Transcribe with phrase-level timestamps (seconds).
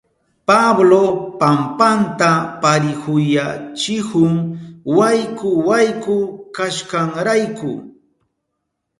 [0.47, 1.03] Pablo
[1.39, 2.29] pampanta
[2.61, 4.31] parihuyachihun
[4.97, 6.15] wayku wayku
[6.55, 7.71] kashkanrayku.